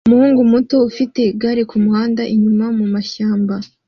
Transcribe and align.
Umuhungu 0.07 0.41
muto 0.51 0.75
ufite 0.89 1.19
igare 1.31 1.61
kumuhanda 1.69 2.21
unyura 2.33 2.67
mumashyamba 2.77 3.55